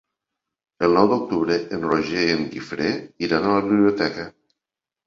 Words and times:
El 0.87 0.95
nou 0.99 1.09
d'octubre 1.11 1.57
en 1.77 1.85
Roger 1.91 2.27
i 2.31 2.35
en 2.39 2.45
Guifré 2.57 2.91
iran 3.29 3.47
a 3.53 3.57
la 3.59 3.65
biblioteca. 3.71 4.29